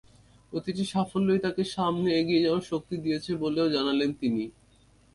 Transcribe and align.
প্রতিটি 0.53 0.83
সাফল্যই 0.85 1.39
তাঁকে 1.39 1.63
সামনে 1.75 2.09
এগিয়ে 2.19 2.43
যাওয়ার 2.45 2.63
শক্তি 2.71 2.95
দিয়েছে 2.97 3.31
বলেও 3.35 3.67
জানালেন 3.69 4.09
তিনি। 4.13 4.43